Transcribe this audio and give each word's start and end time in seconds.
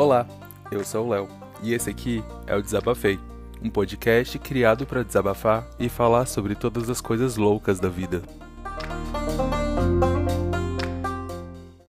Olá, 0.00 0.26
eu 0.70 0.82
sou 0.82 1.04
o 1.04 1.10
Léo 1.10 1.28
e 1.62 1.74
esse 1.74 1.90
aqui 1.90 2.24
é 2.46 2.56
o 2.56 2.62
Desabafei, 2.62 3.20
um 3.62 3.68
podcast 3.68 4.38
criado 4.38 4.86
para 4.86 5.04
desabafar 5.04 5.68
e 5.78 5.90
falar 5.90 6.24
sobre 6.24 6.54
todas 6.54 6.88
as 6.88 7.02
coisas 7.02 7.36
loucas 7.36 7.78
da 7.78 7.90
vida. 7.90 8.22